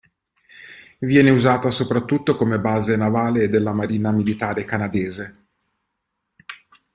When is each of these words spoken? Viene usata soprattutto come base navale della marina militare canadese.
Viene 0.97 1.29
usata 1.29 1.69
soprattutto 1.69 2.35
come 2.35 2.59
base 2.59 2.95
navale 2.95 3.49
della 3.49 3.71
marina 3.71 4.09
militare 4.11 4.63
canadese. 4.65 5.45